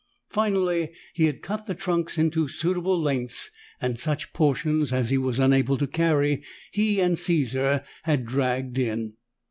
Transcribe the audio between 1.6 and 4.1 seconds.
the trunks into suitable lengths, and